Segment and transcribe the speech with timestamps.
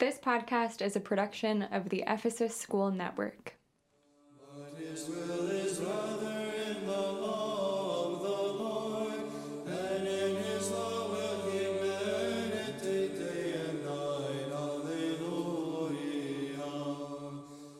[0.00, 3.52] This podcast is a production of the Ephesus School Network.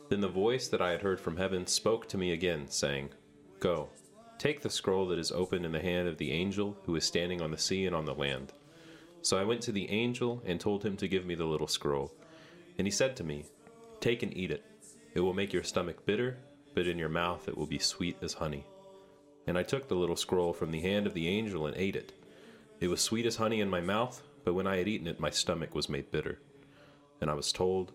[0.09, 3.09] Then the voice that I had heard from heaven spoke to me again, saying,
[3.59, 3.89] Go,
[4.37, 7.41] take the scroll that is open in the hand of the angel who is standing
[7.41, 8.53] on the sea and on the land.
[9.21, 12.11] So I went to the angel and told him to give me the little scroll.
[12.77, 13.45] And he said to me,
[13.99, 14.65] Take and eat it.
[15.13, 16.37] It will make your stomach bitter,
[16.73, 18.65] but in your mouth it will be sweet as honey.
[19.45, 22.13] And I took the little scroll from the hand of the angel and ate it.
[22.79, 25.29] It was sweet as honey in my mouth, but when I had eaten it, my
[25.29, 26.39] stomach was made bitter.
[27.19, 27.91] And I was told,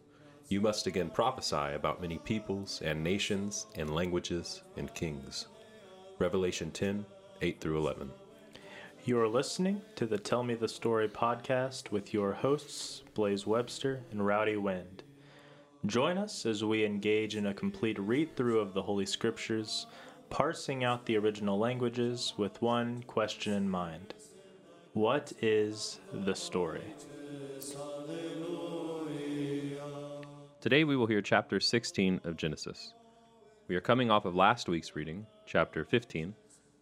[0.49, 5.49] You must again prophesy about many peoples and nations and languages and kings.
[6.19, 7.05] Revelation 10
[7.43, 8.11] 8 through 11.
[9.07, 14.03] You are listening to the Tell Me the Story podcast with your hosts, Blaze Webster
[14.11, 15.05] and Rowdy Wind.
[15.87, 19.87] Join us as we engage in a complete read through of the Holy Scriptures,
[20.29, 24.13] parsing out the original languages with one question in mind
[24.93, 26.83] What is the story?
[30.61, 32.93] Today we will hear chapter 16 of Genesis.
[33.69, 36.35] We are coming off of last week's reading, chapter 15,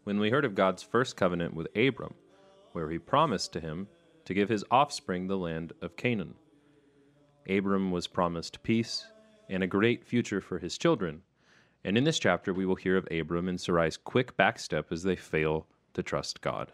[0.04, 2.14] when we heard of God's first covenant with Abram,
[2.72, 3.88] where he promised to him
[4.24, 6.34] to give his offspring the land of Canaan.
[7.48, 9.06] Abram was promised peace
[9.48, 11.22] and a great future for his children,
[11.84, 15.16] and in this chapter we will hear of Abram and Sarai's quick backstep as they
[15.16, 16.72] fail to trust God.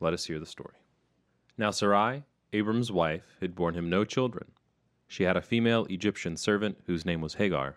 [0.00, 0.76] Let us hear the story.
[1.58, 4.52] Now Sarai, Abram's wife, had borne him no children.
[5.06, 7.76] She had a female Egyptian servant whose name was Hagar.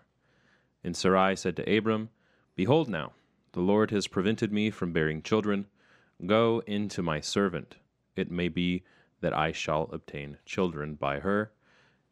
[0.82, 2.08] And Sarai said to Abram,
[2.54, 3.12] Behold now,
[3.56, 5.64] the Lord has prevented me from bearing children.
[6.26, 7.76] Go into my servant.
[8.14, 8.82] It may be
[9.22, 11.52] that I shall obtain children by her.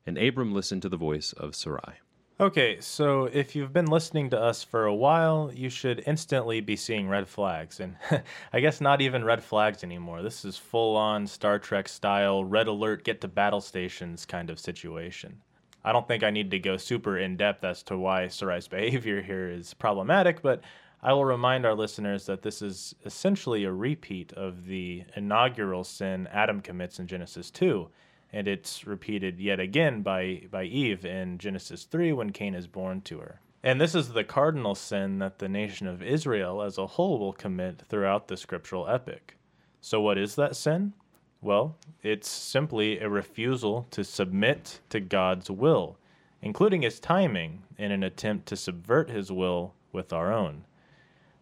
[0.06, 1.97] And Abram listened to the voice of Sarai.
[2.41, 6.77] Okay, so if you've been listening to us for a while, you should instantly be
[6.77, 7.78] seeing red flags.
[7.78, 7.97] And
[8.54, 10.22] I guess not even red flags anymore.
[10.22, 14.59] This is full on Star Trek style, red alert, get to battle stations kind of
[14.59, 15.43] situation.
[15.84, 19.21] I don't think I need to go super in depth as to why Sarai's behavior
[19.21, 20.62] here is problematic, but
[21.04, 26.26] I will remind our listeners that this is essentially a repeat of the inaugural sin
[26.32, 27.88] Adam commits in Genesis 2
[28.34, 33.00] and it's repeated yet again by, by Eve in Genesis 3 when Cain is born
[33.03, 33.41] to her.
[33.62, 37.32] And this is the cardinal sin that the nation of Israel as a whole will
[37.32, 39.36] commit throughout the scriptural epic.
[39.81, 40.94] So, what is that sin?
[41.41, 45.97] Well, it's simply a refusal to submit to God's will,
[46.42, 50.65] including his timing, in an attempt to subvert his will with our own.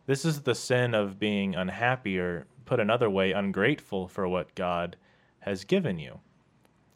[0.07, 4.97] This is the sin of being unhappy, or put another way, ungrateful for what God
[5.41, 6.21] has given you.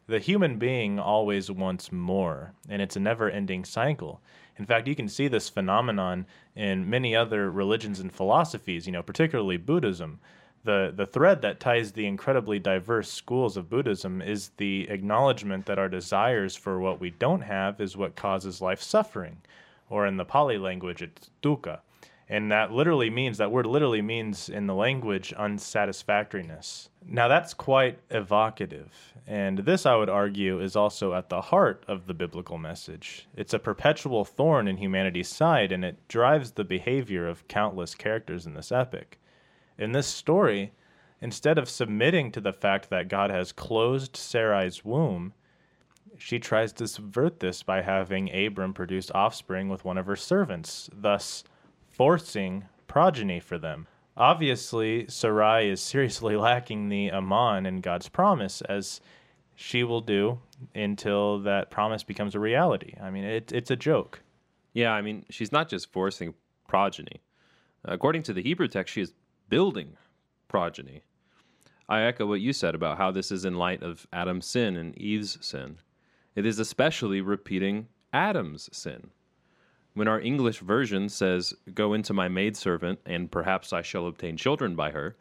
[0.07, 4.21] The human being always wants more, and it's a never ending cycle.
[4.57, 6.25] In fact, you can see this phenomenon
[6.55, 10.19] in many other religions and philosophies, you know, particularly Buddhism.
[10.63, 15.79] The, the thread that ties the incredibly diverse schools of Buddhism is the acknowledgement that
[15.79, 19.37] our desires for what we don't have is what causes life suffering,
[19.89, 21.79] or in the Pali language, it's dukkha.
[22.29, 26.89] And that literally means, that word literally means in the language unsatisfactoriness.
[27.05, 29.13] Now, that's quite evocative.
[29.25, 33.27] And this, I would argue, is also at the heart of the biblical message.
[33.35, 38.45] It's a perpetual thorn in humanity's side, and it drives the behavior of countless characters
[38.45, 39.19] in this epic.
[39.77, 40.73] In this story,
[41.21, 45.33] instead of submitting to the fact that God has closed Sarai's womb,
[46.17, 50.89] she tries to subvert this by having Abram produce offspring with one of her servants,
[50.93, 51.45] thus
[51.97, 53.87] forcing progeny for them.
[54.15, 59.01] Obviously, Sarai is seriously lacking the Aman in God's promise, as
[59.55, 60.39] she will do
[60.75, 62.93] until that promise becomes a reality.
[63.01, 64.21] I mean, it, it's a joke.
[64.73, 66.35] Yeah, I mean, she's not just forcing
[66.67, 67.21] progeny.
[67.83, 69.13] According to the Hebrew text, she is
[69.49, 69.97] building
[70.47, 71.01] progeny.
[71.89, 74.95] I echo what you said about how this is in light of Adam's sin and
[74.97, 75.77] Eve's sin.
[76.35, 79.09] It is especially repeating Adam's sin.
[79.97, 84.75] When our English version says, Go into my maidservant, and perhaps I shall obtain children
[84.75, 85.17] by her,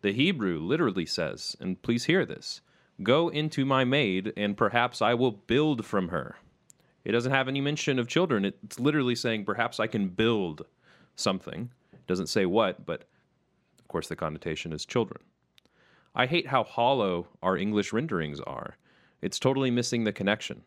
[0.00, 2.60] the Hebrew literally says, and please hear this
[3.04, 6.34] Go into my maid, and perhaps I will build from her.
[7.04, 8.44] It doesn't have any mention of children.
[8.44, 10.66] It's literally saying, Perhaps I can build
[11.14, 11.70] something.
[11.92, 13.04] It doesn't say what, but
[13.78, 15.22] of course the connotation is children.
[16.16, 18.76] I hate how hollow our English renderings are.
[19.22, 20.62] It's totally missing the connection.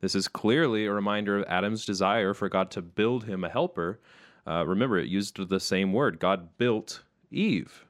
[0.00, 4.00] This is clearly a reminder of Adam's desire for God to build him a helper.
[4.46, 7.84] Uh, remember, it used the same word God built Eve.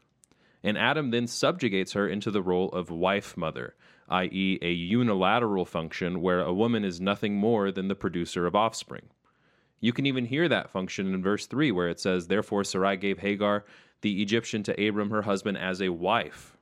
[0.62, 3.74] And Adam then subjugates her into the role of wife mother,
[4.08, 9.08] i.e., a unilateral function where a woman is nothing more than the producer of offspring.
[9.80, 13.20] You can even hear that function in verse 3, where it says, Therefore Sarai gave
[13.20, 13.64] Hagar,
[14.02, 16.58] the Egyptian, to Abram, her husband, as a wife,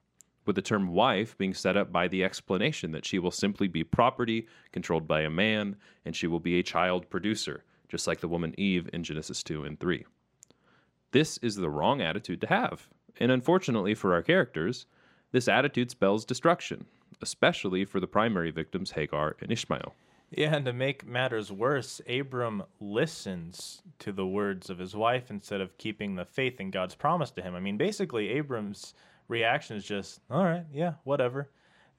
[0.49, 3.85] with the term wife being set up by the explanation that she will simply be
[3.85, 8.29] property controlled by a man, and she will be a child producer, just like the
[8.29, 10.07] woman Eve in Genesis 2 and 3.
[11.13, 12.89] This is the wrong attitude to have,
[13.21, 14.87] and unfortunately for our characters,
[15.33, 16.87] this attitude spells destruction,
[17.21, 19.95] especially for the primary victims Hagar and Ishmael.
[20.31, 25.61] Yeah, and to make matters worse, Abram listens to the words of his wife instead
[25.61, 27.55] of keeping the faith in God's promise to him.
[27.55, 28.95] I mean, basically, Abram's
[29.29, 31.51] reaction is just, all right, yeah, whatever.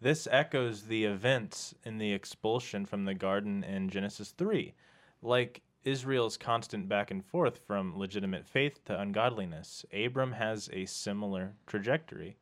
[0.02, 4.74] This echoes the events in the expulsion from the garden in Genesis 3.
[5.22, 11.54] Like Israel's constant back and forth from legitimate faith to ungodliness, Abram has a similar
[11.68, 12.38] trajectory.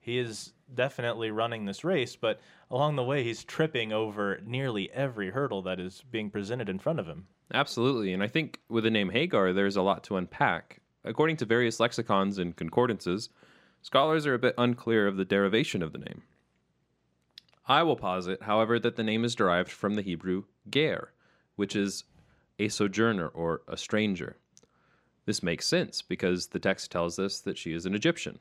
[0.00, 2.40] He is definitely running this race, but
[2.70, 6.98] along the way, he's tripping over nearly every hurdle that is being presented in front
[6.98, 7.26] of him.
[7.52, 10.80] Absolutely, and I think with the name Hagar, there's a lot to unpack.
[11.04, 13.28] According to various lexicons and concordances,
[13.82, 16.22] scholars are a bit unclear of the derivation of the name.
[17.66, 21.12] I will posit, however, that the name is derived from the Hebrew ger,
[21.56, 22.04] which is
[22.58, 24.36] a sojourner or a stranger.
[25.26, 28.38] This makes sense because the text tells us that she is an Egyptian.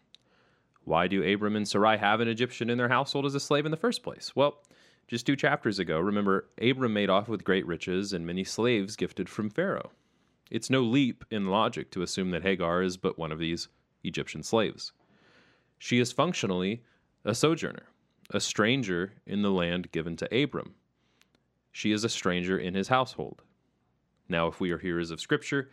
[0.85, 3.71] Why do Abram and Sarai have an Egyptian in their household as a slave in
[3.71, 4.33] the first place?
[4.33, 4.63] Well,
[5.09, 9.27] just two chapters ago, remember, Abram made off with great riches and many slaves gifted
[9.27, 9.91] from Pharaoh.
[10.49, 13.67] It's no leap in logic to assume that Hagar is but one of these
[14.05, 14.93] Egyptian slaves.
[15.77, 16.83] She is functionally
[17.23, 17.83] a sojourner,
[18.31, 20.75] a stranger in the land given to Abram.
[21.71, 23.43] She is a stranger in his household.
[24.29, 25.69] Now, if we are hearers of Scripture,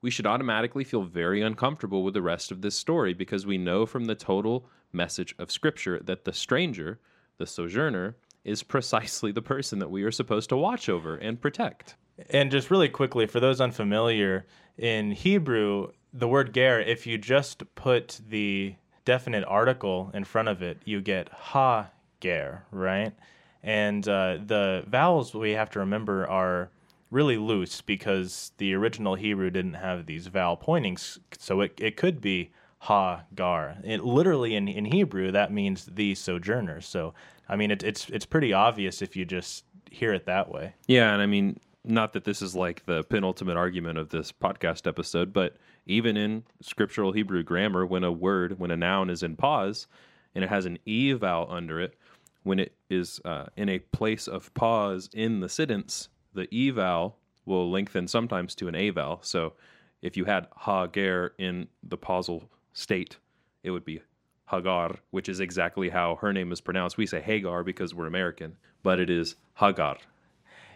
[0.00, 3.84] we should automatically feel very uncomfortable with the rest of this story because we know
[3.84, 7.00] from the total message of Scripture that the stranger,
[7.38, 11.96] the sojourner, is precisely the person that we are supposed to watch over and protect.
[12.30, 14.46] And just really quickly, for those unfamiliar,
[14.76, 18.76] in Hebrew, the word ger, if you just put the
[19.08, 21.88] definite article in front of it, you get ha
[22.20, 23.14] ger, right?
[23.62, 26.68] And uh, the vowels we have to remember are
[27.10, 32.20] really loose because the original Hebrew didn't have these vowel pointings, so it, it could
[32.20, 32.50] be
[32.80, 33.78] ha gar.
[33.82, 36.82] It literally in, in Hebrew that means the sojourner.
[36.82, 37.14] So
[37.48, 40.74] I mean it, it's it's pretty obvious if you just hear it that way.
[40.86, 41.58] Yeah, and I mean
[41.88, 45.56] not that this is like the penultimate argument of this podcast episode, but
[45.86, 49.86] even in scriptural Hebrew grammar, when a word, when a noun is in pause
[50.34, 51.94] and it has an e vowel under it,
[52.42, 57.16] when it is uh, in a place of pause in the sentence, the e vowel
[57.46, 59.20] will lengthen sometimes to an a vowel.
[59.22, 59.54] So
[60.02, 63.16] if you had hagar in the pausal state,
[63.62, 64.02] it would be
[64.50, 66.96] Hagar, which is exactly how her name is pronounced.
[66.96, 69.98] We say Hagar because we're American, but it is Hagar.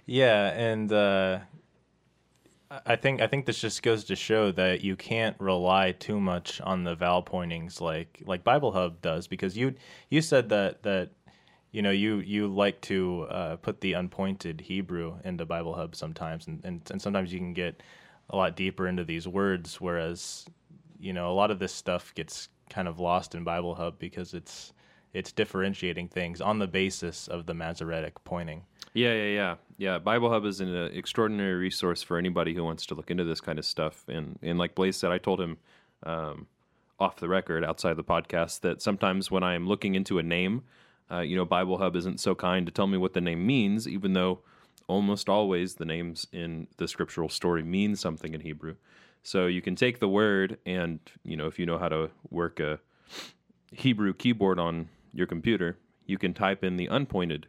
[0.07, 1.41] Yeah, and uh,
[2.87, 6.61] I think I think this just goes to show that you can't rely too much
[6.63, 9.75] on the vowel pointings like like Bible Hub does because you
[10.09, 11.11] you said that that
[11.71, 16.47] you know you you like to uh, put the unpointed Hebrew into Bible Hub sometimes
[16.47, 17.83] and, and and sometimes you can get
[18.31, 20.47] a lot deeper into these words whereas
[20.99, 24.33] you know a lot of this stuff gets kind of lost in Bible Hub because
[24.33, 24.73] it's
[25.13, 28.65] it's differentiating things on the basis of the Masoretic pointing.
[28.95, 29.99] Yeah, yeah, yeah, yeah.
[29.99, 33.41] Bible Hub is an uh, extraordinary resource for anybody who wants to look into this
[33.41, 34.05] kind of stuff.
[34.09, 35.57] And and like Blaze said, I told him
[36.03, 36.47] um,
[37.01, 40.63] off the record, outside the podcast, that sometimes when I am looking into a name,
[41.11, 43.89] uh, you know, Bible Hub isn't so kind to tell me what the name means,
[43.89, 44.41] even though
[44.89, 48.75] almost always the names in the scriptural story mean something in Hebrew.
[49.23, 52.61] So you can take the word, and you know, if you know how to work
[52.61, 52.79] a
[53.73, 57.47] Hebrew keyboard on your computer, you can type in the unpointed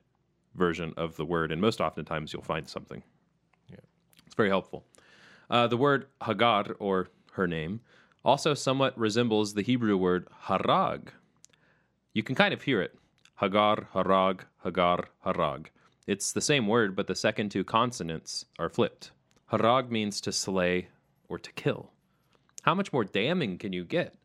[0.55, 3.03] version of the word, and most oftentimes you'll find something.
[3.69, 3.77] Yeah.
[4.25, 4.85] It's very helpful.
[5.49, 7.81] Uh, the word Hagar, or her name,
[8.23, 11.09] also somewhat resembles the Hebrew word harag.
[12.13, 12.95] You can kind of hear it.
[13.39, 15.67] Hagar, harag, Hagar, harag.
[16.07, 19.11] It's the same word, but the second two consonants are flipped.
[19.51, 20.87] Harag means to slay
[21.27, 21.91] or to kill.
[22.63, 24.15] How much more damning can you get?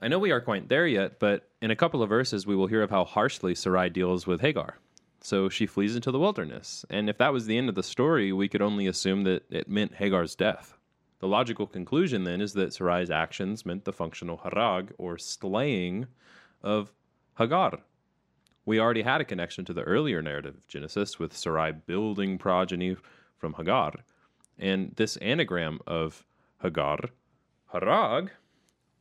[0.00, 2.66] I know we aren't quite there yet, but in a couple of verses we will
[2.66, 4.78] hear of how harshly Sarai deals with Hagar.
[5.26, 6.84] So she flees into the wilderness.
[6.88, 9.68] And if that was the end of the story, we could only assume that it
[9.68, 10.78] meant Hagar's death.
[11.18, 16.06] The logical conclusion then is that Sarai's actions meant the functional harag, or slaying,
[16.62, 16.92] of
[17.38, 17.80] Hagar.
[18.64, 22.96] We already had a connection to the earlier narrative of Genesis with Sarai building progeny
[23.36, 23.94] from Hagar.
[24.56, 26.24] And this anagram of
[26.62, 27.00] Hagar,
[27.74, 28.28] harag,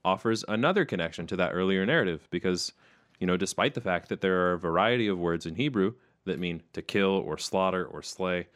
[0.03, 2.73] offers another connection to that earlier narrative because
[3.19, 5.93] You know, despite the fact that there are a variety of words in Hebrew
[6.25, 8.47] that mean to kill or slaughter or slay,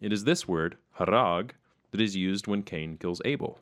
[0.00, 1.50] it is this word, harag,
[1.90, 3.58] that is used when Cain kills Abel.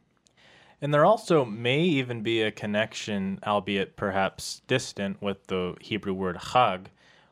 [0.80, 6.36] And there also may even be a connection, albeit perhaps distant, with the Hebrew word
[6.36, 6.86] chag,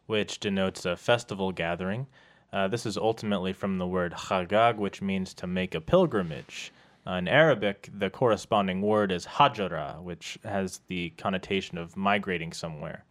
[0.06, 2.06] which denotes a festival gathering.
[2.52, 6.72] Uh, this is ultimately from the word chagag, which means to make a pilgrimage.
[7.06, 13.04] Uh, in Arabic, the corresponding word is hajara, which has the connotation of migrating somewhere.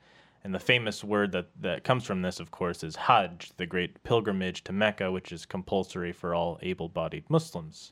[0.43, 4.01] And the famous word that, that comes from this, of course, is Hajj, the great
[4.03, 7.91] pilgrimage to Mecca, which is compulsory for all able bodied Muslims.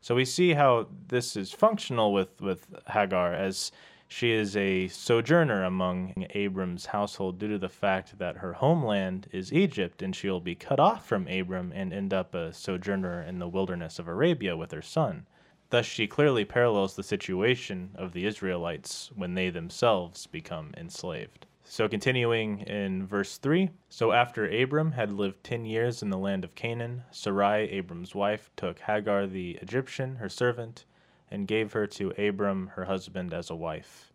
[0.00, 3.72] So we see how this is functional with, with Hagar, as
[4.06, 9.52] she is a sojourner among Abram's household due to the fact that her homeland is
[9.52, 13.48] Egypt, and she'll be cut off from Abram and end up a sojourner in the
[13.48, 15.26] wilderness of Arabia with her son.
[15.70, 21.44] Thus, she clearly parallels the situation of the Israelites when they themselves become enslaved.
[21.70, 26.42] So, continuing in verse 3 So, after Abram had lived ten years in the land
[26.42, 30.86] of Canaan, Sarai, Abram's wife, took Hagar the Egyptian, her servant,
[31.30, 34.14] and gave her to Abram, her husband, as a wife.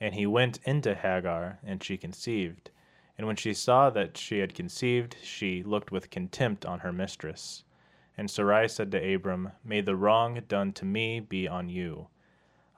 [0.00, 2.72] And he went into Hagar, and she conceived.
[3.16, 7.62] And when she saw that she had conceived, she looked with contempt on her mistress.
[8.16, 12.08] And Sarai said to Abram, May the wrong done to me be on you.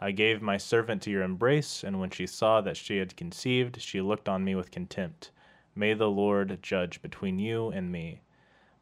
[0.03, 3.83] I gave my servant to your embrace, and when she saw that she had conceived,
[3.83, 5.31] she looked on me with contempt.
[5.75, 8.23] May the Lord judge between you and me.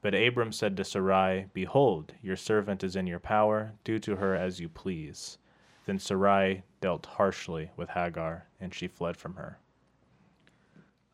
[0.01, 4.37] But Abram said to Sarai, Behold, your servant is in your power, do to her
[4.37, 5.39] as you please.
[5.87, 9.59] Then Sarai dealt harshly with Hagar, and she fled from her.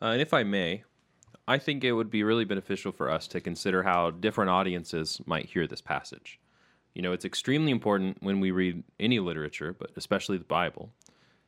[0.01, 0.83] Uh, and if I may,
[1.47, 5.45] I think it would be really beneficial for us to consider how different audiences might
[5.47, 6.39] hear this passage.
[6.95, 10.91] You know, it's extremely important when we read any literature, but especially the Bible,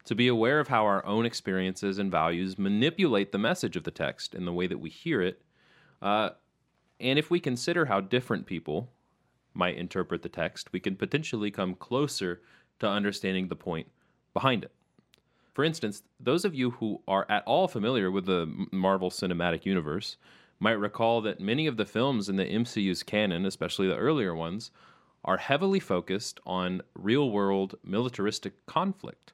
[0.04, 3.92] to be aware of how our own experiences and values manipulate the message of the
[3.92, 5.42] text in the way that we hear it.
[6.02, 6.32] Uh,
[7.00, 8.90] and if we consider how different people
[9.54, 12.42] might interpret the text, we can potentially come closer
[12.80, 13.88] to understanding the point
[14.34, 14.72] behind it.
[15.54, 20.18] For instance, those of you who are at all familiar with the Marvel Cinematic Universe
[20.60, 24.72] might recall that many of the films in the MCU's canon, especially the earlier ones,
[25.28, 29.34] are heavily focused on real world militaristic conflict.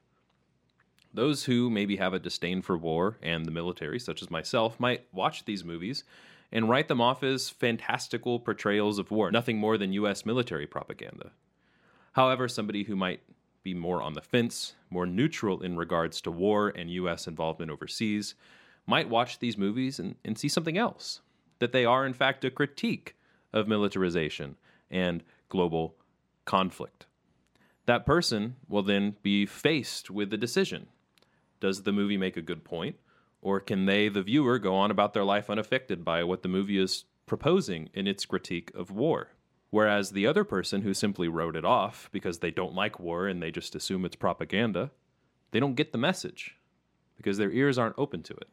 [1.14, 5.06] Those who maybe have a disdain for war and the military, such as myself, might
[5.12, 6.02] watch these movies
[6.50, 11.30] and write them off as fantastical portrayals of war, nothing more than US military propaganda.
[12.12, 13.20] However, somebody who might
[13.62, 18.34] be more on the fence, more neutral in regards to war and US involvement overseas,
[18.84, 21.20] might watch these movies and, and see something else.
[21.60, 23.14] That they are, in fact, a critique
[23.52, 24.56] of militarization
[24.90, 25.22] and
[25.54, 25.94] global
[26.44, 27.06] conflict.
[27.86, 30.88] That person will then be faced with the decision
[31.60, 32.96] Does the movie make a good point?
[33.40, 36.78] Or can they, the viewer, go on about their life unaffected by what the movie
[36.78, 39.28] is proposing in its critique of war?
[39.70, 43.40] Whereas the other person who simply wrote it off because they don't like war and
[43.40, 44.90] they just assume it's propaganda,
[45.52, 46.56] they don't get the message
[47.16, 48.48] because their ears aren't open to it.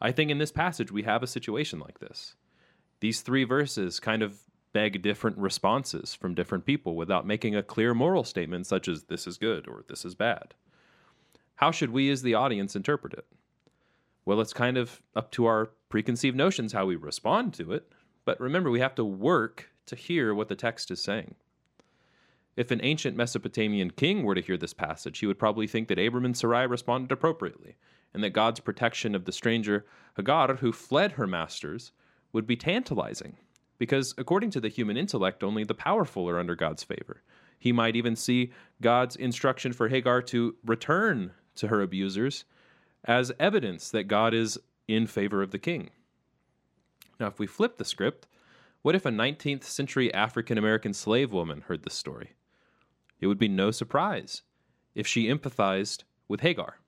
[0.00, 2.34] I think in this passage we have a situation like this.
[3.00, 4.38] These three verses kind of
[4.72, 9.26] beg different responses from different people without making a clear moral statement such as this
[9.26, 10.54] is good or this is bad.
[11.56, 13.26] How should we as the audience interpret it?
[14.24, 17.90] Well, it's kind of up to our preconceived notions how we respond to it,
[18.24, 21.34] but remember, we have to work to hear what the text is saying.
[22.56, 25.98] If an ancient Mesopotamian king were to hear this passage, he would probably think that
[25.98, 27.76] Abram and Sarai responded appropriately,
[28.12, 31.92] and that God's protection of the stranger Hagar, who fled her masters,
[32.32, 33.38] would be tantalizing
[33.78, 37.22] because according to the human intellect, only the powerful are under God's favor.
[37.58, 42.44] He might even see God's instruction for Hagar to return to her abusers
[43.04, 45.90] as evidence that God is in favor of the king.
[47.18, 48.28] Now, if we flip the script,
[48.82, 52.34] what if a 19th century African American slave woman heard this story?
[53.20, 54.42] It would be no surprise
[54.94, 56.78] if she empathized with Hagar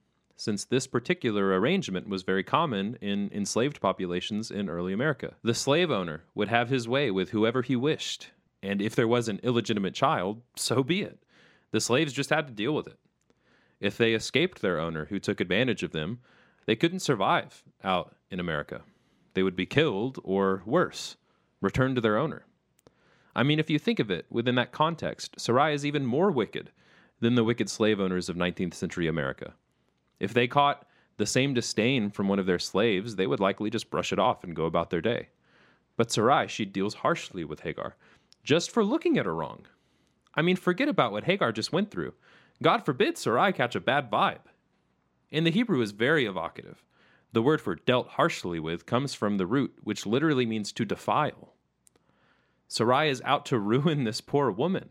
[0.40, 5.34] since this particular arrangement was very common in enslaved populations in early America.
[5.42, 8.30] The slave owner would have his way with whoever he wished,
[8.62, 11.18] and if there was an illegitimate child, so be it.
[11.72, 12.98] The slaves just had to deal with it.
[13.80, 16.20] If they escaped their owner who took advantage of them,
[16.64, 18.80] they couldn't survive out in America.
[19.34, 21.16] They would be killed, or worse,
[21.60, 22.46] returned to their owner.
[23.36, 26.70] I mean, if you think of it within that context, Sarai is even more wicked
[27.20, 29.52] than the wicked slave owners of 19th century America.
[30.20, 30.86] If they caught
[31.16, 34.44] the same disdain from one of their slaves, they would likely just brush it off
[34.44, 35.28] and go about their day.
[35.96, 37.96] But Sarai, she deals harshly with Hagar,
[38.44, 39.66] just for looking at her wrong.
[40.34, 42.14] I mean, forget about what Hagar just went through.
[42.62, 44.46] God forbid Sarai catch a bad vibe.
[45.32, 46.84] And the Hebrew is very evocative.
[47.32, 51.54] The word for dealt harshly with comes from the root, which literally means to defile.
[52.66, 54.90] Sarai is out to ruin this poor woman,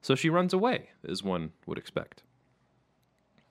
[0.00, 2.22] so she runs away, as one would expect.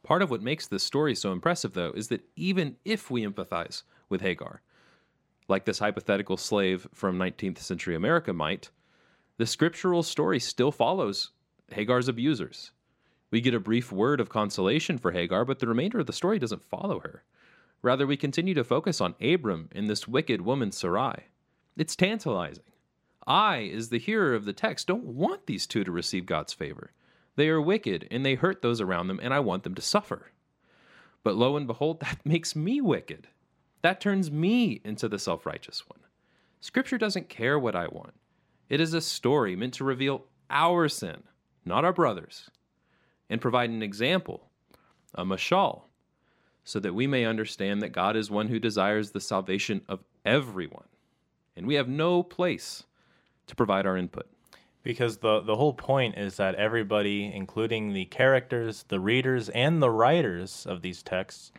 [0.04, 3.84] Part of what makes this story so impressive, though, is that even if we empathize
[4.10, 4.62] with Hagar,
[5.48, 8.70] like this hypothetical slave from 19th century America might,
[9.38, 11.32] the scriptural story still follows
[11.72, 12.72] Hagar's abusers.
[13.32, 16.38] We get a brief word of consolation for Hagar, but the remainder of the story
[16.38, 17.24] doesn't follow her.
[17.82, 21.24] Rather, we continue to focus on Abram and this wicked woman Sarai.
[21.76, 22.64] It's tantalizing.
[23.26, 26.92] I, as the hearer of the text, don't want these two to receive God's favor.
[27.36, 30.32] They are wicked and they hurt those around them, and I want them to suffer.
[31.24, 33.28] But lo and behold, that makes me wicked.
[33.82, 36.00] That turns me into the self righteous one.
[36.62, 38.14] Scripture doesn't care what I want.
[38.70, 41.24] It is a story meant to reveal our sin,
[41.66, 42.50] not our brothers,
[43.30, 44.50] and provide an example,
[45.14, 45.84] a mashal,
[46.64, 50.88] so that we may understand that God is one who desires the salvation of everyone.
[51.56, 52.84] And we have no place
[53.48, 54.28] to provide our input.
[54.84, 59.90] Because the, the whole point is that everybody, including the characters, the readers, and the
[59.90, 61.54] writers of these texts,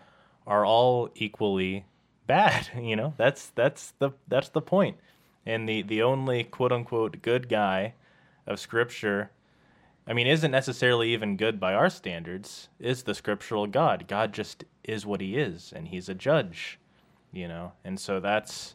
[0.47, 1.87] are all equally
[2.27, 2.69] bad.
[2.81, 4.63] You know, that's that's the that's the.
[5.47, 7.95] And the the only quote unquote good guy
[8.47, 9.31] of Scripture,
[10.07, 12.69] I mean, isn't necessarily even good by our standards.
[12.79, 14.07] Is the scriptural God?
[14.07, 16.79] God just is what He is, and He's a judge.
[17.33, 18.75] You know, and so that's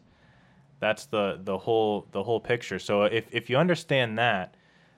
[0.80, 2.78] that's the the whole the whole picture.
[2.78, 4.54] So if if you understand that,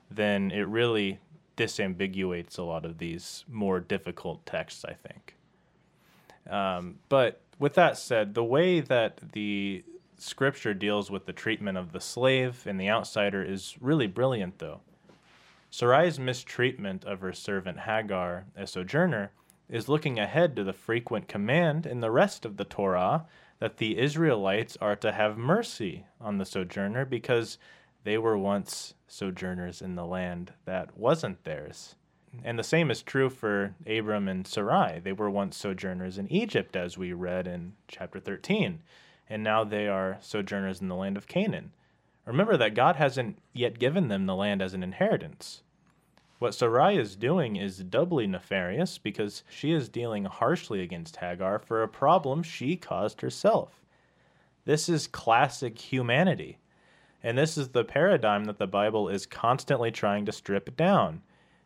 [0.09, 1.19] then it really
[1.55, 4.83] disambiguates a lot of these more difficult texts.
[4.85, 5.35] I think.
[6.49, 9.83] Um, but with that said, the way that the
[10.17, 14.81] scripture deals with the treatment of the slave and the outsider is really brilliant, though.
[15.69, 19.31] Sarai's mistreatment of her servant Hagar, a sojourner,
[19.69, 23.25] is looking ahead to the frequent command in the rest of the Torah
[23.59, 27.57] that the Israelites are to have mercy on the sojourner because
[28.03, 31.95] they were once sojourners in the land that wasn't theirs.
[32.43, 34.99] And the same is true for Abram and Sarai.
[34.99, 38.81] They were once sojourners in Egypt, as we read in chapter 13,
[39.29, 41.71] and now they are sojourners in the land of Canaan.
[42.25, 45.61] Remember that God hasn't yet given them the land as an inheritance.
[46.43, 51.81] What Sarai is doing is doubly nefarious because she is dealing harshly against Hagar for
[51.81, 53.79] a problem she caused herself.
[54.65, 56.57] This is classic humanity.
[57.23, 61.21] And this is the paradigm that the Bible is constantly trying to strip down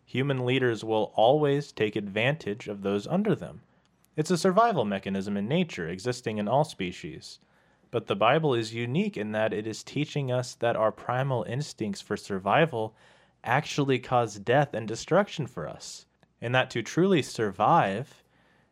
[0.06, 3.62] human leaders will always take advantage of those under them.
[4.16, 7.40] It's a survival mechanism in nature, existing in all species.
[7.90, 12.00] But the Bible is unique in that it is teaching us that our primal instincts
[12.00, 12.96] for survival
[13.44, 16.06] actually cause death and destruction for us,
[16.42, 18.24] and that to truly survive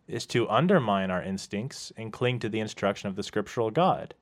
[0.08, 4.14] is to undermine our instincts and cling to the instruction of the scriptural God.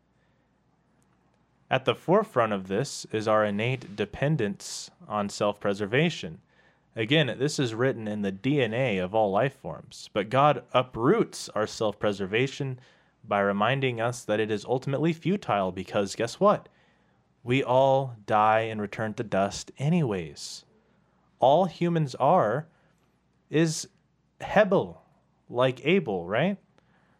[1.69, 6.39] At the forefront of this is our innate dependence on self preservation
[6.95, 11.65] Again, this is written in the DNA of all life forms, but God uproots our
[11.65, 12.79] self preservation
[13.27, 16.69] by reminding us that it is ultimately futile because guess what?
[17.43, 20.63] We all die and return to dust, anyways.
[21.39, 22.67] All humans are
[23.49, 23.89] is
[24.39, 25.01] Hebel,
[25.49, 26.57] like Abel, right?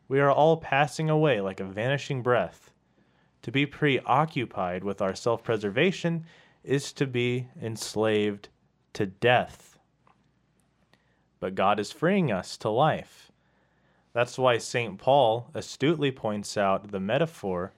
[0.08, 2.72] We are all passing away like a vanishing breath.
[3.42, 6.26] To be preoccupied with our self preservation
[6.64, 8.48] is to be enslaved
[8.94, 9.78] to death.
[11.42, 13.32] But God is freeing us to life.
[14.14, 14.98] That's why St.
[14.98, 17.74] Paul astutely points out the metaphor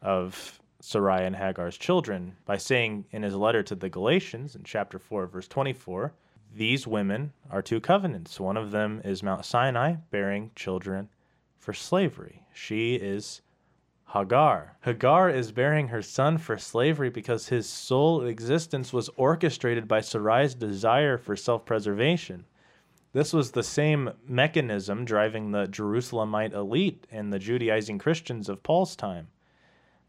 [0.00, 4.98] of Sarai and Hagar's children by saying in his letter to the Galatians in chapter
[4.98, 6.12] 4, verse 24,
[6.52, 8.40] these women are two covenants.
[8.40, 11.08] One of them is Mount Sinai, bearing children
[11.56, 12.42] for slavery.
[12.52, 13.42] She is
[14.12, 14.76] Hagar.
[14.80, 20.56] Hagar is bearing her son for slavery because his sole existence was orchestrated by Sarai's
[20.56, 22.44] desire for self preservation.
[23.12, 28.96] This was the same mechanism driving the Jerusalemite elite and the Judaizing Christians of Paul's
[28.96, 29.28] time.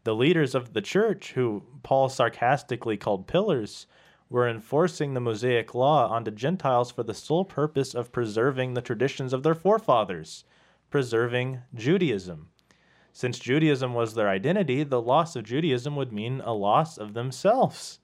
[0.04, 3.86] The leaders of the church, who Paul sarcastically called pillars,
[4.28, 9.32] were enforcing the Mosaic law onto Gentiles for the sole purpose of preserving the traditions
[9.32, 10.44] of their forefathers,
[10.90, 12.48] preserving Judaism.
[13.12, 18.00] Since Judaism was their identity, the loss of Judaism would mean a loss of themselves.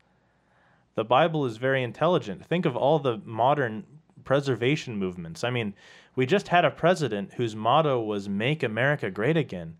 [0.94, 2.46] The Bible is very intelligent.
[2.46, 3.84] Think of all the modern
[4.24, 5.44] preservation movements.
[5.44, 5.74] I mean,
[6.14, 9.76] we just had a president whose motto was Make America Great Again.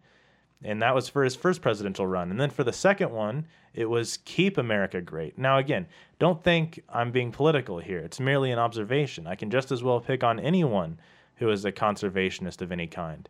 [0.63, 2.31] And that was for his first presidential run.
[2.31, 5.39] And then for the second one, it was Keep America Great.
[5.39, 5.87] Now, again,
[6.19, 8.01] don't think I'm being political here.
[8.01, 9.27] It's merely an observation.
[9.27, 10.99] I can just as well pick on anyone
[11.37, 13.29] who is a conservationist of any kind.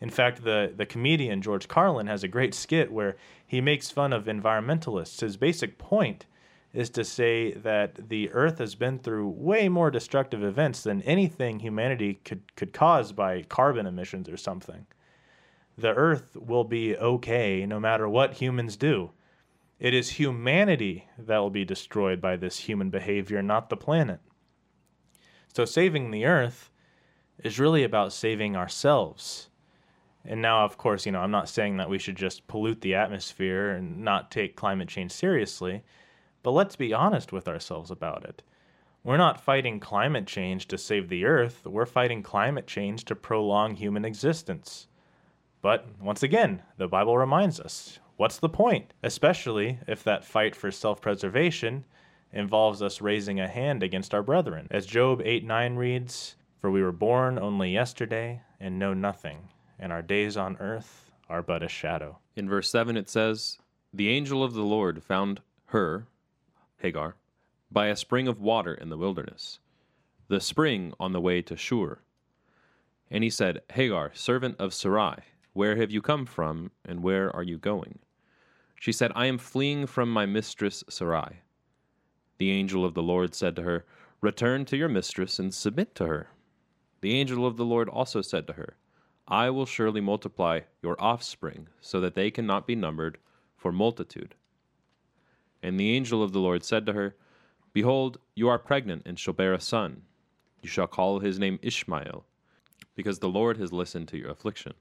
[0.00, 4.12] In fact, the, the comedian George Carlin has a great skit where he makes fun
[4.12, 5.20] of environmentalists.
[5.20, 6.26] His basic point
[6.72, 11.58] is to say that the Earth has been through way more destructive events than anything
[11.58, 14.86] humanity could, could cause by carbon emissions or something.
[15.78, 19.12] The Earth will be okay no matter what humans do.
[19.78, 24.18] It is humanity that will be destroyed by this human behavior, not the planet.
[25.54, 26.72] So, saving the Earth
[27.44, 29.50] is really about saving ourselves.
[30.24, 32.96] And now, of course, you know, I'm not saying that we should just pollute the
[32.96, 35.84] atmosphere and not take climate change seriously,
[36.42, 38.42] but let's be honest with ourselves about it.
[39.04, 43.76] We're not fighting climate change to save the Earth, we're fighting climate change to prolong
[43.76, 44.87] human existence.
[45.60, 48.92] But once again, the Bible reminds us what's the point?
[49.02, 51.84] Especially if that fight for self preservation
[52.32, 54.68] involves us raising a hand against our brethren.
[54.70, 59.92] As Job 8 9 reads, For we were born only yesterday and know nothing, and
[59.92, 62.18] our days on earth are but a shadow.
[62.36, 63.58] In verse 7, it says,
[63.92, 66.06] The angel of the Lord found her,
[66.78, 67.16] Hagar,
[67.70, 69.58] by a spring of water in the wilderness,
[70.28, 71.98] the spring on the way to Shur.
[73.10, 75.16] And he said, Hagar, servant of Sarai,
[75.58, 77.98] where have you come from, and where are you going?
[78.78, 81.40] She said, I am fleeing from my mistress Sarai.
[82.38, 83.84] The angel of the Lord said to her,
[84.20, 86.28] Return to your mistress and submit to her.
[87.00, 88.76] The angel of the Lord also said to her,
[89.26, 93.18] I will surely multiply your offspring, so that they cannot be numbered
[93.56, 94.36] for multitude.
[95.60, 97.16] And the angel of the Lord said to her,
[97.72, 100.02] Behold, you are pregnant and shall bear a son.
[100.62, 102.24] You shall call his name Ishmael,
[102.94, 104.74] because the Lord has listened to your affliction.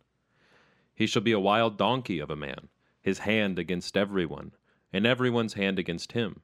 [0.97, 2.69] He shall be a wild donkey of a man,
[3.03, 4.53] his hand against everyone,
[4.91, 6.41] and everyone's hand against him,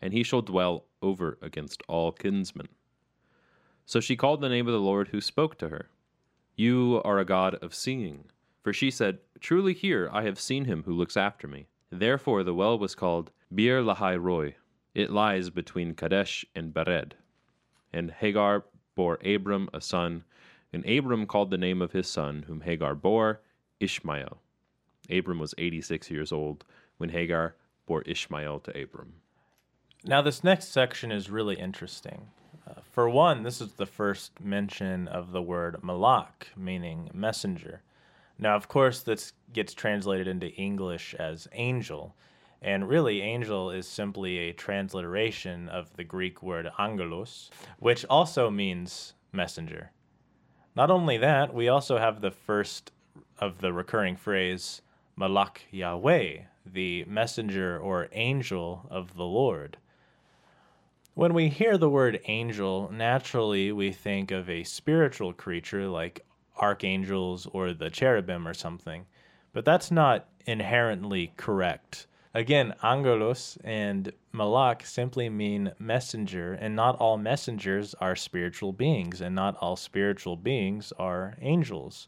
[0.00, 2.68] and he shall dwell over against all kinsmen.
[3.86, 5.90] So she called the name of the Lord who spoke to her.
[6.54, 8.26] You are a God of seeing.
[8.62, 11.66] For she said, Truly here I have seen him who looks after me.
[11.90, 14.54] Therefore the well was called Beer Lahai Roi.
[14.94, 17.14] It lies between Kadesh and Bered.
[17.92, 20.22] And Hagar bore Abram a son,
[20.72, 23.40] and Abram called the name of his son, whom Hagar bore,
[23.80, 24.38] Ishmael.
[25.10, 26.64] Abram was 86 years old
[26.98, 27.54] when Hagar
[27.86, 29.14] bore Ishmael to Abram.
[30.04, 32.28] Now, this next section is really interesting.
[32.68, 37.82] Uh, for one, this is the first mention of the word malak, meaning messenger.
[38.38, 42.14] Now, of course, this gets translated into English as angel,
[42.60, 49.14] and really, angel is simply a transliteration of the Greek word angelos, which also means
[49.32, 49.92] messenger.
[50.74, 52.92] Not only that, we also have the first
[53.38, 54.82] of the recurring phrase,
[55.16, 59.76] Malak Yahweh, the messenger or angel of the Lord.
[61.14, 66.24] When we hear the word angel, naturally we think of a spiritual creature like
[66.60, 69.06] archangels or the cherubim or something,
[69.52, 72.06] but that's not inherently correct.
[72.34, 79.34] Again, angelos and malak simply mean messenger, and not all messengers are spiritual beings, and
[79.34, 82.06] not all spiritual beings are angels.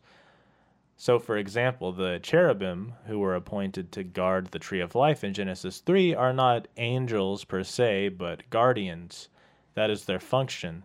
[1.03, 5.33] So, for example, the cherubim who were appointed to guard the tree of life in
[5.33, 9.31] Genesis 3 are not angels per se, but guardians.
[9.73, 10.85] That is their function.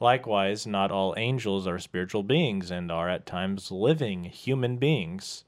[0.00, 5.44] Likewise, not all angels are spiritual beings and are at times living human beings.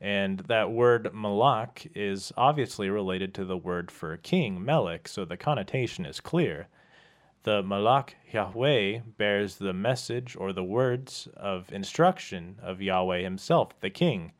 [0.00, 5.36] And that word malak is obviously related to the word for king, melech, so the
[5.36, 6.68] connotation is clear.
[7.42, 13.88] The Malak Yahweh bears the message or the words of instruction of Yahweh himself, the
[13.88, 14.32] king.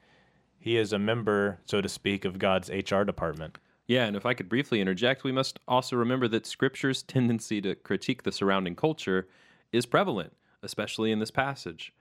[0.59, 3.57] He is a member, so to speak, of God's HR department.
[3.87, 7.75] Yeah, and if I could briefly interject, we must also remember that Scripture's tendency to
[7.75, 9.29] critique the surrounding culture
[9.73, 11.95] is prevalent, especially in this passage.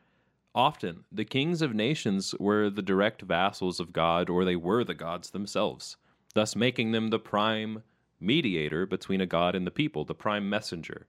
[0.54, 4.94] Often, the kings of nations were the direct vassals of God, or they were the
[4.94, 5.96] gods themselves,
[6.34, 7.84] thus making them the prime
[8.20, 11.08] mediator between a God and the people, the prime messenger.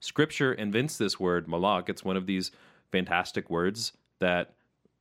[0.00, 1.88] Scripture invents this word, malak.
[1.88, 2.50] It's one of these
[2.90, 4.54] fantastic words that,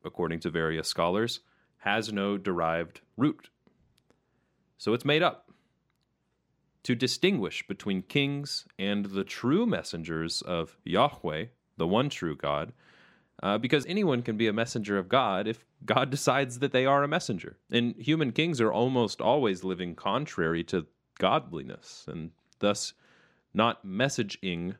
[0.04, 1.40] according to various scholars,
[1.78, 3.50] has no derived root.
[4.78, 5.50] So it's made up
[6.84, 11.46] to distinguish between kings and the true messengers of Yahweh,
[11.78, 12.74] the one true God,
[13.42, 17.04] uh, because anyone can be a messenger of God if God decides that they are
[17.04, 17.58] a messenger.
[17.72, 20.88] And human kings are almost always living contrary to
[21.20, 22.94] godliness and thus
[23.54, 24.76] not messaging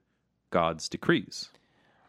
[0.50, 1.50] God's decrees.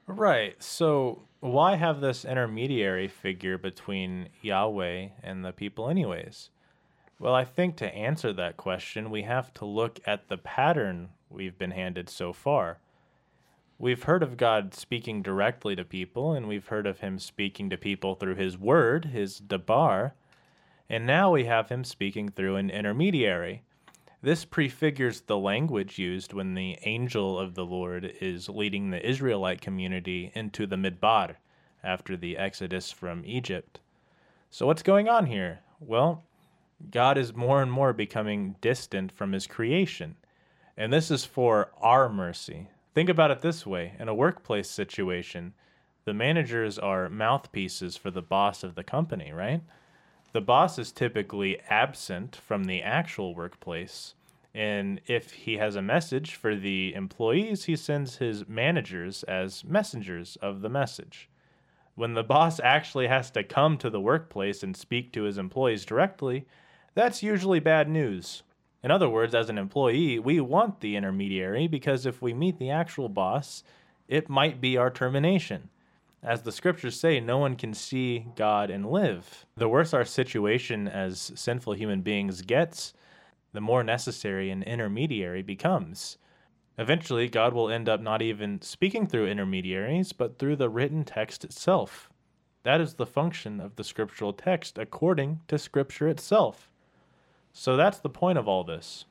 [0.06, 0.60] Right.
[0.62, 6.50] So, why have this intermediary figure between Yahweh and the people, anyways?
[7.18, 11.58] Well, I think to answer that question, we have to look at the pattern we've
[11.58, 12.78] been handed so far.
[13.78, 17.78] We've heard of God speaking directly to people, and we've heard of him speaking to
[17.78, 20.14] people through his word, his debar,
[20.88, 23.62] and now we have him speaking through an intermediary.
[24.22, 29.62] This prefigures the language used when the angel of the Lord is leading the Israelite
[29.62, 31.36] community into the Midbar
[31.82, 33.80] after the exodus from Egypt.
[34.50, 35.60] So, what's going on here?
[35.80, 36.22] Well,
[36.90, 40.16] God is more and more becoming distant from his creation.
[40.76, 42.68] And this is for our mercy.
[42.94, 45.54] Think about it this way in a workplace situation,
[46.04, 49.62] the managers are mouthpieces for the boss of the company, right?
[50.32, 54.14] The boss is typically absent from the actual workplace.
[54.54, 60.36] And if he has a message for the employees, he sends his managers as messengers
[60.36, 61.28] of the message.
[61.96, 65.84] When the boss actually has to come to the workplace and speak to his employees
[65.84, 66.46] directly,
[66.94, 68.42] that's usually bad news.
[68.82, 72.70] In other words, as an employee, we want the intermediary because if we meet the
[72.70, 73.64] actual boss,
[74.08, 75.70] it might be our termination.
[76.22, 79.46] As the scriptures say, no one can see God and live.
[79.56, 82.92] The worse our situation as sinful human beings gets,
[83.52, 86.18] the more necessary an intermediary becomes.
[86.76, 91.44] Eventually, God will end up not even speaking through intermediaries, but through the written text
[91.44, 92.10] itself.
[92.62, 96.68] That is the function of the scriptural text according to Scripture itself.
[97.52, 99.06] So that's the point of all this.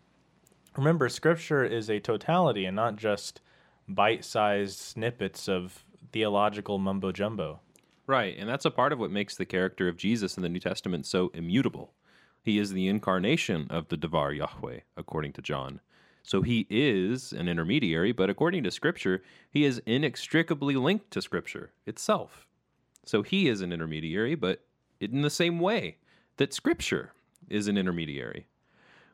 [0.77, 3.41] Remember, Scripture is a totality and not just
[3.87, 7.59] bite sized snippets of theological mumbo jumbo.
[8.07, 10.59] Right, and that's a part of what makes the character of Jesus in the New
[10.59, 11.93] Testament so immutable.
[12.41, 15.81] He is the incarnation of the Devar Yahweh, according to John.
[16.23, 21.71] So he is an intermediary, but according to Scripture, he is inextricably linked to Scripture
[21.85, 22.47] itself.
[23.05, 24.61] So he is an intermediary, but
[24.99, 25.97] in the same way
[26.37, 27.13] that Scripture
[27.49, 28.47] is an intermediary.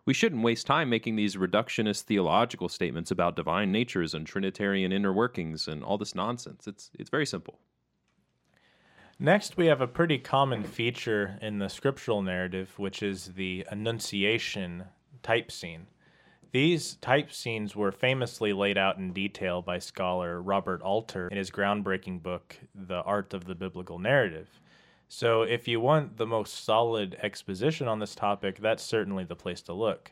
[0.05, 5.11] We shouldn't waste time making these reductionist theological statements about divine natures and Trinitarian inner
[5.11, 6.67] workings and all this nonsense.
[6.67, 7.59] It's, it's very simple.
[9.17, 14.83] Next, we have a pretty common feature in the scriptural narrative, which is the Annunciation
[15.23, 15.87] type scene.
[16.51, 21.49] These type scenes were famously laid out in detail by scholar Robert Alter in his
[21.49, 24.49] groundbreaking book, The Art of the Biblical Narrative.
[25.17, 29.61] So, if you want the most solid exposition on this topic, that's certainly the place
[29.61, 30.11] to look.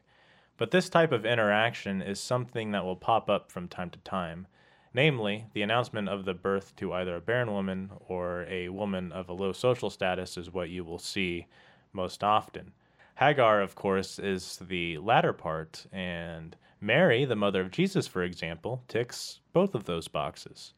[0.56, 4.48] But this type of interaction is something that will pop up from time to time,
[4.94, 9.28] namely, the announcement of the birth to either a barren woman or a woman of
[9.28, 11.48] a low social status is what you will see
[11.92, 12.72] most often.
[13.16, 18.86] Hagar, of course, is the latter part, and Mary, the mother of Jesus, for example,
[18.88, 20.74] ticks both of those boxes.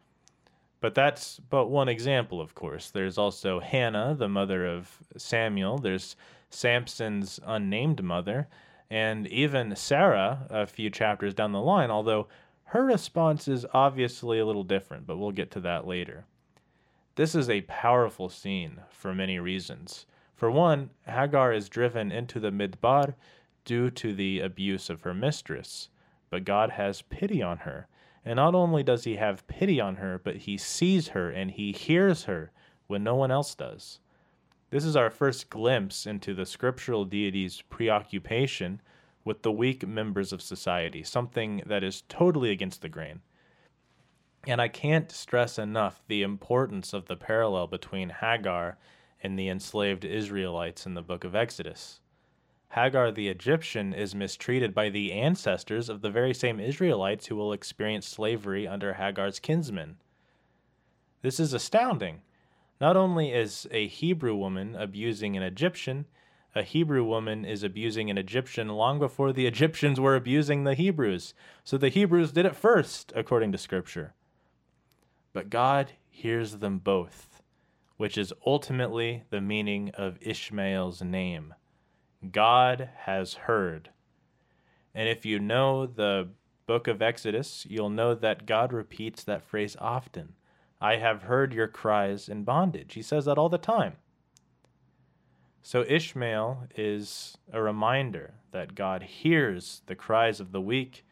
[0.81, 2.91] But that's but one example, of course.
[2.91, 5.77] There's also Hannah, the mother of Samuel.
[5.77, 6.15] There's
[6.49, 8.47] Samson's unnamed mother.
[8.89, 12.27] And even Sarah, a few chapters down the line, although
[12.65, 16.25] her response is obviously a little different, but we'll get to that later.
[17.15, 20.05] This is a powerful scene for many reasons.
[20.35, 23.15] For one, Hagar is driven into the Midbar
[23.63, 25.89] due to the abuse of her mistress,
[26.29, 27.88] but God has pity on her
[28.25, 31.71] and not only does he have pity on her, but he sees her and he
[31.71, 32.51] hears her
[32.88, 33.99] when no one else does.
[34.71, 38.81] This is our first glimpse into the scriptural deity's preoccupation
[39.23, 43.21] with the weak members of society, something that is totally against the grain.
[44.47, 48.77] And I can't stress enough the importance of the parallel between Hagar
[49.21, 52.01] and the enslaved Israelites in the book of Exodus.
[52.69, 57.54] Hagar the Egyptian is mistreated by the ancestors of the very same Israelites who will
[57.54, 59.97] experience slavery under Hagar's kinsmen.
[61.21, 62.21] This is astounding.
[62.82, 66.06] Not only is a Hebrew woman abusing an Egyptian,
[66.54, 71.34] a Hebrew woman is abusing an Egyptian long before the Egyptians were abusing the Hebrews.
[71.63, 74.13] So the Hebrews did it first, according to Scripture.
[75.34, 77.41] But God hears them both,
[77.97, 81.54] which is ultimately the meaning of Ishmael's name.
[82.31, 83.89] God has heard.
[84.93, 86.29] And if you know the
[86.67, 90.33] book of Exodus, you'll know that God repeats that phrase often.
[90.81, 92.93] I have heard your cries in bondage.
[92.93, 93.97] He says that all the time.
[95.61, 101.05] So Ishmael is a reminder that God hears the cries of the weak.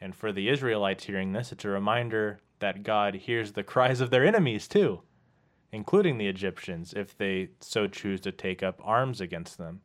[0.00, 4.10] And for the Israelites hearing this, it's a reminder that God hears the cries of
[4.10, 5.02] their enemies too,
[5.70, 9.82] including the Egyptians, if they so choose to take up arms against them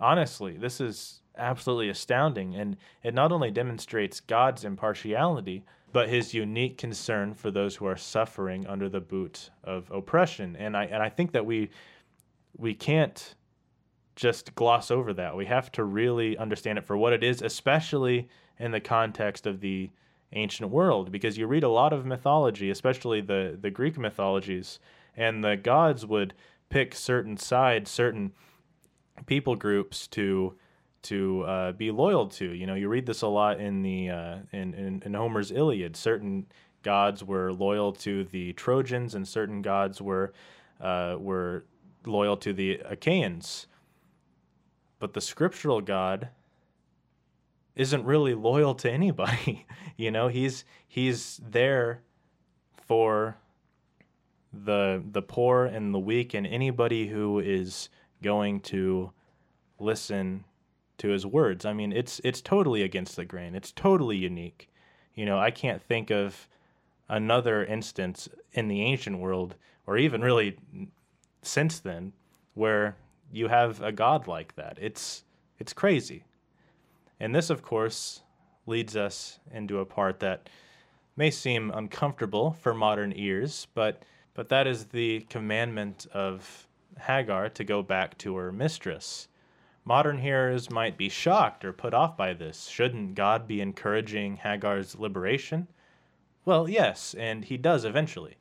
[0.00, 2.54] honestly, this is absolutely astounding.
[2.54, 7.96] And it not only demonstrates God's impartiality, but his unique concern for those who are
[7.96, 10.56] suffering under the boot of oppression.
[10.56, 11.70] And I, and I think that we,
[12.56, 13.34] we can't
[14.16, 15.36] just gloss over that.
[15.36, 19.60] We have to really understand it for what it is, especially in the context of
[19.60, 19.90] the
[20.32, 24.78] ancient world because you read a lot of mythology, especially the, the Greek mythologies,
[25.16, 26.34] and the gods would
[26.68, 28.32] pick certain sides, certain
[29.26, 30.54] people groups to
[31.02, 32.52] to uh, be loyal to.
[32.52, 35.96] You know, you read this a lot in the uh, in, in, in Homer's Iliad.
[35.96, 36.46] Certain
[36.82, 40.32] gods were loyal to the Trojans, and certain gods were
[40.80, 41.64] uh, were
[42.06, 43.66] loyal to the Achaeans.
[44.98, 46.28] But the scriptural God
[47.76, 49.66] isn't really loyal to anybody.
[49.96, 52.02] you know, he's he's there
[52.86, 53.36] for
[54.52, 57.88] the the poor and the weak and anybody who is
[58.22, 59.12] going to
[59.78, 60.44] listen
[60.98, 61.64] to his words.
[61.64, 63.54] I mean, it's it's totally against the grain.
[63.54, 64.68] It's totally unique.
[65.14, 66.48] You know, I can't think of
[67.08, 69.54] another instance in the ancient world
[69.86, 70.58] or even really
[71.42, 72.12] since then
[72.54, 72.96] where
[73.32, 74.78] you have a god like that.
[74.80, 75.24] It's
[75.58, 76.24] it's crazy.
[77.20, 78.22] And this of course
[78.66, 80.48] leads us into a part that
[81.16, 84.02] may seem uncomfortable for modern ears, but
[84.34, 86.67] but that is the commandment of
[86.98, 89.28] Hagar to go back to her mistress.
[89.84, 92.66] Modern hearers might be shocked or put off by this.
[92.66, 95.68] Shouldn't God be encouraging Hagar's liberation?
[96.44, 98.36] Well, yes, and he does eventually.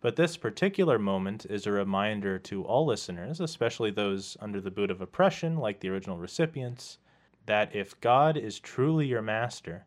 [0.00, 4.90] But this particular moment is a reminder to all listeners, especially those under the boot
[4.90, 6.98] of oppression, like the original recipients,
[7.46, 9.86] that if God is truly your master,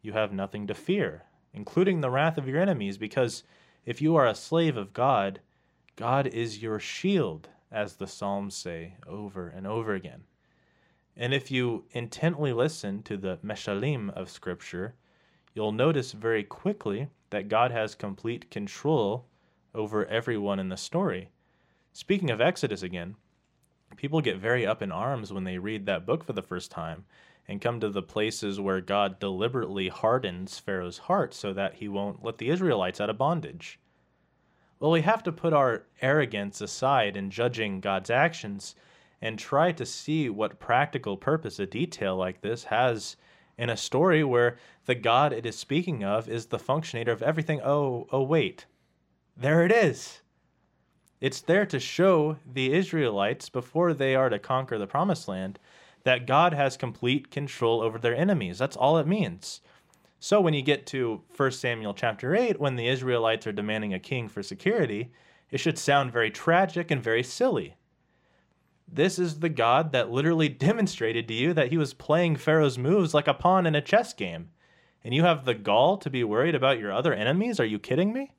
[0.00, 3.44] you have nothing to fear, including the wrath of your enemies, because
[3.84, 5.40] if you are a slave of God,
[5.96, 10.22] God is your shield, as the Psalms say over and over again.
[11.14, 14.94] And if you intently listen to the Meshalim of Scripture,
[15.54, 19.26] you'll notice very quickly that God has complete control
[19.74, 21.28] over everyone in the story.
[21.92, 23.16] Speaking of Exodus again,
[23.96, 27.04] people get very up in arms when they read that book for the first time
[27.46, 32.24] and come to the places where God deliberately hardens Pharaoh's heart so that he won't
[32.24, 33.78] let the Israelites out of bondage.
[34.82, 38.74] Well, we have to put our arrogance aside in judging God's actions
[39.20, 43.16] and try to see what practical purpose a detail like this has
[43.56, 47.60] in a story where the God it is speaking of is the functionator of everything.
[47.62, 48.66] Oh, oh, wait.
[49.36, 50.22] There it is.
[51.20, 55.60] It's there to show the Israelites before they are to conquer the promised land
[56.02, 58.58] that God has complete control over their enemies.
[58.58, 59.60] That's all it means.
[60.22, 63.98] So when you get to 1 Samuel chapter 8, when the Israelites are demanding a
[63.98, 65.10] king for security,
[65.50, 67.74] it should sound very tragic and very silly.
[68.86, 73.14] This is the God that literally demonstrated to you that he was playing Pharaoh's moves
[73.14, 74.50] like a pawn in a chess game.
[75.02, 77.58] And you have the gall to be worried about your other enemies?
[77.58, 78.30] Are you kidding me?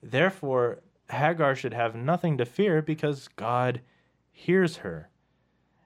[0.00, 3.80] Therefore, Hagar should have nothing to fear because God
[4.30, 5.10] hears her.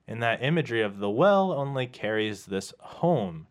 [0.06, 3.46] And that imagery of the well only carries this home.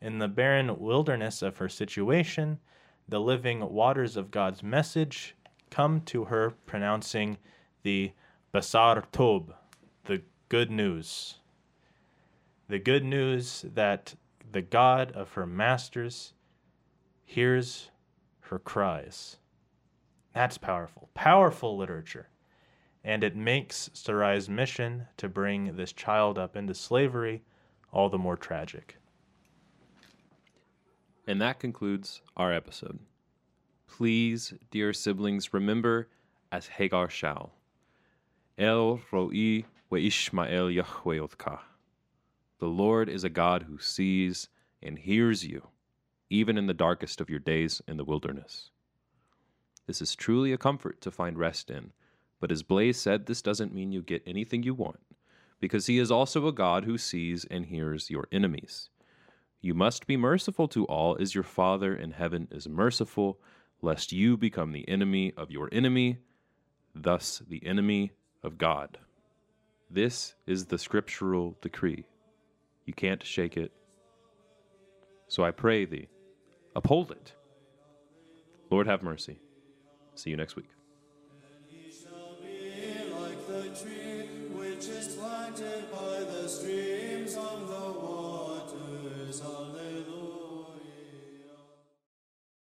[0.00, 2.60] In the barren wilderness of her situation,
[3.08, 5.34] the living waters of God's message
[5.70, 7.38] come to her, pronouncing
[7.82, 8.12] the
[8.54, 9.54] Basar Tob,
[10.04, 11.36] the good news.
[12.68, 14.14] The good news that
[14.52, 16.34] the God of her masters
[17.24, 17.90] hears
[18.40, 19.36] her cries.
[20.32, 21.10] That's powerful.
[21.14, 22.28] Powerful literature.
[23.02, 27.42] And it makes Sarai's mission to bring this child up into slavery
[27.92, 28.96] all the more tragic.
[31.28, 32.98] And that concludes our episode.
[33.86, 36.08] Please, dear siblings, remember
[36.50, 37.52] as Hagar shall
[38.56, 41.26] El Roi we Ishmael Yahweh
[42.58, 44.48] The Lord is a God who sees
[44.82, 45.68] and hears you,
[46.30, 48.70] even in the darkest of your days in the wilderness.
[49.86, 51.92] This is truly a comfort to find rest in.
[52.40, 55.00] But as Blaze said, this doesn't mean you get anything you want,
[55.60, 58.88] because he is also a God who sees and hears your enemies.
[59.60, 63.40] You must be merciful to all as your Father in heaven is merciful,
[63.82, 66.18] lest you become the enemy of your enemy,
[66.94, 68.98] thus the enemy of God.
[69.90, 72.06] This is the scriptural decree.
[72.84, 73.72] You can't shake it.
[75.26, 76.08] So I pray thee,
[76.76, 77.32] uphold it.
[78.70, 79.40] Lord, have mercy.
[80.14, 80.68] See you next week.
[83.82, 86.98] tree which is planted by the stream.